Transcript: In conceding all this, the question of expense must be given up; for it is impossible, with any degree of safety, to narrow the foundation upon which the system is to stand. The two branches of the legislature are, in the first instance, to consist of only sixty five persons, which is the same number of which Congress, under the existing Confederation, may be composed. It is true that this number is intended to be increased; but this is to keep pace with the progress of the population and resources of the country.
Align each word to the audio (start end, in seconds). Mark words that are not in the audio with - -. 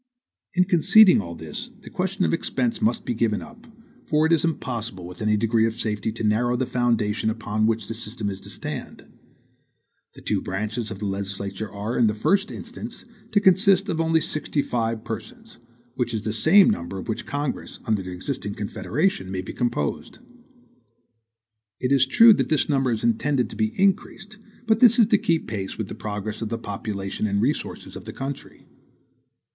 In 0.55 0.63
conceding 0.63 1.21
all 1.21 1.35
this, 1.35 1.69
the 1.81 1.91
question 1.91 2.25
of 2.25 2.33
expense 2.33 2.81
must 2.81 3.05
be 3.05 3.13
given 3.13 3.39
up; 3.39 3.67
for 4.07 4.25
it 4.25 4.31
is 4.31 4.43
impossible, 4.43 5.05
with 5.05 5.21
any 5.21 5.37
degree 5.37 5.67
of 5.67 5.75
safety, 5.75 6.11
to 6.13 6.23
narrow 6.23 6.55
the 6.55 6.65
foundation 6.65 7.29
upon 7.29 7.67
which 7.67 7.87
the 7.87 7.93
system 7.93 8.27
is 8.27 8.41
to 8.41 8.49
stand. 8.49 9.05
The 10.15 10.21
two 10.23 10.41
branches 10.41 10.89
of 10.89 10.97
the 10.97 11.05
legislature 11.05 11.71
are, 11.71 11.95
in 11.99 12.07
the 12.07 12.15
first 12.15 12.49
instance, 12.49 13.05
to 13.31 13.39
consist 13.39 13.89
of 13.89 14.01
only 14.01 14.21
sixty 14.21 14.63
five 14.63 15.03
persons, 15.03 15.59
which 15.93 16.15
is 16.15 16.23
the 16.23 16.33
same 16.33 16.67
number 16.71 16.97
of 16.97 17.07
which 17.07 17.27
Congress, 17.27 17.77
under 17.85 18.01
the 18.01 18.09
existing 18.09 18.55
Confederation, 18.55 19.29
may 19.29 19.43
be 19.43 19.53
composed. 19.53 20.17
It 21.79 21.91
is 21.91 22.07
true 22.07 22.33
that 22.33 22.49
this 22.49 22.67
number 22.67 22.91
is 22.91 23.03
intended 23.03 23.51
to 23.51 23.55
be 23.55 23.79
increased; 23.79 24.39
but 24.65 24.79
this 24.79 24.97
is 24.97 25.05
to 25.05 25.19
keep 25.19 25.45
pace 25.47 25.77
with 25.77 25.89
the 25.89 25.93
progress 25.93 26.41
of 26.41 26.49
the 26.49 26.57
population 26.57 27.27
and 27.27 27.39
resources 27.39 27.95
of 27.95 28.05
the 28.05 28.13
country. 28.13 28.65